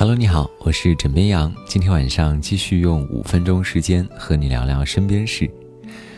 [0.00, 1.54] Hello，你好，我是枕边羊。
[1.66, 5.46] 今天晚上继续用五分钟时间和你聊聊身边事。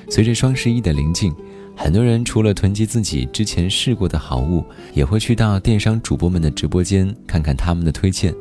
[0.08, 1.34] 随着双十一的临近，
[1.76, 4.64] 很多人除了囤积自己之前试过的好物，
[4.94, 8.32] 也会去到电商主播们的直播间看看他们的推荐。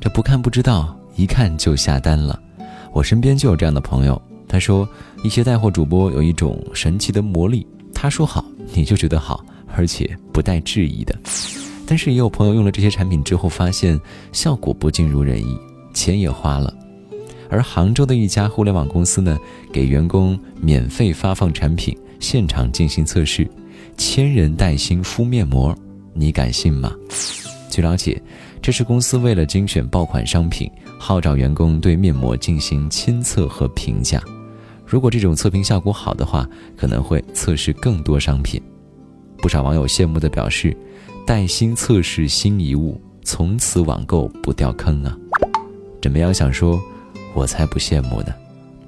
[0.00, 2.36] 这不看不知道，一看就下单了。
[2.92, 4.88] 我身边就有这样的朋友，他说
[5.22, 7.64] 一些带货主播有一种神奇的魔力，
[7.94, 11.16] 他说好你就觉得好，而且不带质疑的。
[11.86, 14.00] 但是也有朋友用了这些产品之后，发现
[14.32, 15.58] 效果不尽如人意，
[15.92, 16.74] 钱也花了。
[17.50, 19.38] 而杭州的一家互联网公司呢，
[19.70, 23.46] 给员工免费发放产品，现场进行测试，
[23.98, 25.76] 千人带薪敷面膜，
[26.14, 26.90] 你敢信吗？
[27.70, 28.20] 据了解，
[28.62, 34.22] 这是公司为了精选爆款商品，号召员工对面膜进行亲测和评价。
[34.86, 38.60] 如果这种测评效果好的话，可能会测试更多商品。
[39.36, 40.74] 不少网友羡慕地表示。
[41.26, 45.16] 带薪测试新遗物，从此网购不掉坑啊！
[45.98, 46.78] 枕边羊想说，
[47.32, 48.34] 我才不羡慕呢。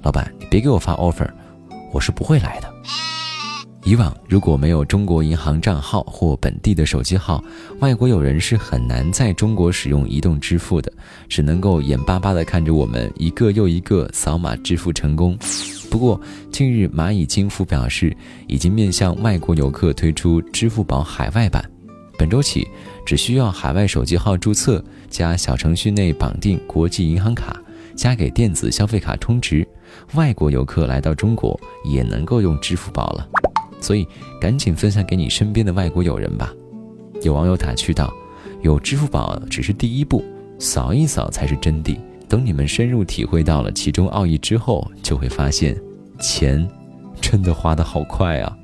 [0.03, 1.27] 老板，你别给我发 offer，
[1.91, 2.71] 我是不会来的。
[3.83, 7.43] 以往如果没有中国银行账号或本地的手机号，
[7.79, 10.93] 外国友人是很难在中国使用移动支付的，
[11.27, 15.35] 只能够眼巴巴地看着我们一个又一个扫码支付成功。
[15.89, 16.21] 不过
[16.51, 18.15] 近日蚂蚁金服表示，
[18.47, 21.67] 已经面向外国游客推出支付宝海外版。
[22.17, 22.67] 本周起，
[23.05, 27.55] 只需要海外手机号注册加小程序内绑定国际银行卡，
[27.95, 29.67] 加给电子消费卡充值，
[30.15, 33.27] 外国游客来到中国也能够用支付宝了。
[33.79, 34.07] 所以，
[34.41, 36.51] 赶紧分享给你身边的外国友人吧。
[37.21, 38.11] 有网友打趣道
[38.63, 40.25] ：“有支付宝只是第一步，
[40.57, 41.95] 扫一扫才是真谛。
[42.27, 45.79] 等你们深入体会到了其中奥义之后，就会发现，
[46.19, 46.67] 钱
[47.21, 48.57] 真的花得好快啊。”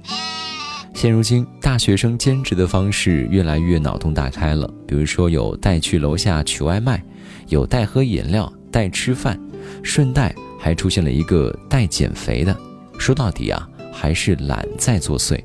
[1.03, 4.65] 现如今，大学生兼职的方式越来越脑洞大开了。
[4.87, 7.03] 比如说，有带去楼下取外卖，
[7.49, 9.37] 有带喝饮料、带吃饭，
[9.83, 12.55] 顺带还出现了一个带减肥的。
[12.97, 15.38] 说到底啊，还是懒在作祟。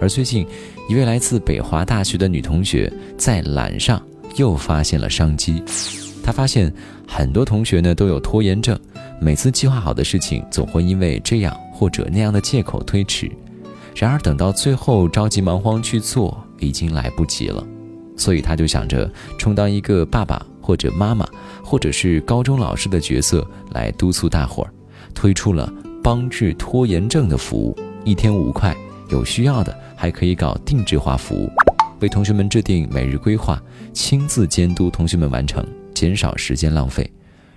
[0.00, 0.46] 而最近，
[0.88, 2.88] 一位来自北华大学的女同学
[3.18, 4.00] 在懒上
[4.36, 5.60] 又发现了商机。
[6.22, 6.72] 她发现
[7.08, 8.78] 很多同学呢都有拖延症，
[9.20, 13.28] 每次计划好的事情总会因为这样或者那样的借口推迟。
[13.94, 17.64] 然而等到最后着急忙慌去做，已经来不及了，
[18.16, 21.28] 所以他就想着充当一个爸爸或者妈妈，
[21.62, 24.72] 或者是高中老师的角色来督促大伙儿，
[25.14, 25.72] 推出了
[26.02, 28.74] 帮治拖延症的服务，一天五块，
[29.10, 31.50] 有需要的还可以搞定制化服务，
[32.00, 35.64] 为同学们制定每日规划，亲自监督同学们完成，
[35.94, 37.08] 减少时间浪费。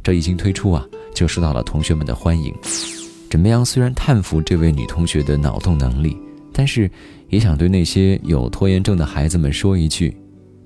[0.03, 0.85] 这一经推出啊，
[1.15, 2.53] 就受到了同学们的欢迎。
[3.35, 6.17] 枕边羊虽然叹服这位女同学的脑洞能力。
[6.53, 6.89] 但是，
[7.27, 10.15] 也想对那些有拖延症的孩子们说一句：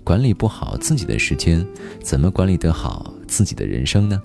[0.03, 1.65] 管理不好自己的时间，
[2.03, 4.21] 怎么管理得好自己的人生呢？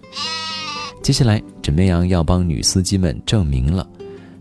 [1.03, 3.89] 接下来，枕边羊要帮女司机们证明了。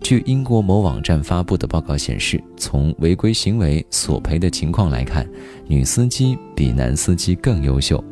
[0.02, 5.26] 据英国某网站发布的报告显示，从违规行为索赔的情况来看，
[5.66, 8.04] 女司机比男司机更优秀。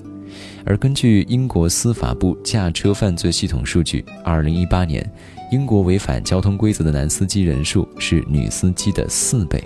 [0.65, 5.09] 而根据英国司法部驾车犯罪系统数据，二零一八年。
[5.51, 9.61] 英国违反交通规则的男司机人数是女司机的四倍，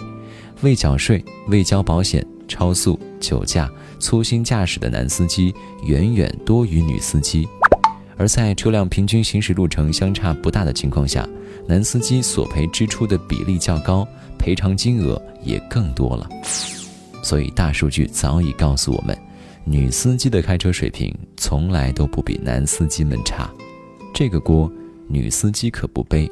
[0.62, 7.48] 未缴税、未交保险、超速、酒驾、粗心驾驶的男司机远远多于女司机。
[8.18, 11.30] 而在车辆平均行驶路程相差不大的情况下，
[11.68, 14.08] 男司机索赔支出的比例较高，
[14.40, 16.28] 赔偿金额也更多了。
[17.22, 19.16] 所以大数据早已告诉我们，
[19.68, 23.50] 女司机的开车水平从来都不比男司机们差，
[24.14, 24.72] 这个锅。
[25.08, 26.30] 女司机可不背。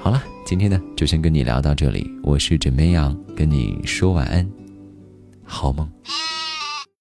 [0.00, 2.10] 好了，今天呢就先跟你聊到这里。
[2.24, 4.48] 我是枕边羊，跟你说晚安，
[5.44, 5.88] 好梦。